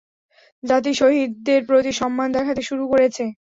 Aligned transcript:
জাতি 0.63 0.91
শহীদদের 0.93 1.61
প্রতি 1.65 1.91
সম্মান 1.99 2.27
দেখাতে 2.37 2.61
শুরু 2.69 2.83
করেছে। 2.91 3.23